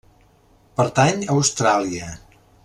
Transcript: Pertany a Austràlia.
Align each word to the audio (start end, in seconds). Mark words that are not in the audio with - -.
Pertany 0.81 1.27
a 1.27 1.37
Austràlia. 1.41 2.11